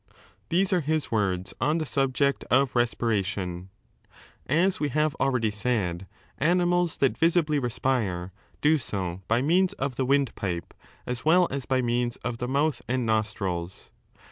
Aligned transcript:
^ 0.09 0.13
These 0.49 0.73
are 0.73 0.81
his 0.81 1.11
words 1.11 1.53
on 1.61 1.77
the 1.77 1.85
subject 1.85 2.43
of 2.45 2.75
respiration. 2.75 3.69
As 4.47 4.73
6 4.73 4.79
we 4.79 4.89
have 4.89 5.13
already 5.19 5.51
said, 5.51 6.07
animals 6.39 6.97
that 6.97 7.15
visibly 7.15 7.59
respire 7.59 8.31
do 8.61 8.79
so 8.79 9.21
by 9.27 9.43
means 9.43 9.73
of 9.73 9.97
the 9.97 10.05
windpipe 10.07 10.73
as 11.05 11.23
well 11.23 11.47
as 11.51 11.67
by 11.67 11.83
means 11.83 12.15
of 12.25 12.39
the 12.39 12.47
mouth 12.47 12.81
and 12.87 13.05
nostrils. 13.05 13.91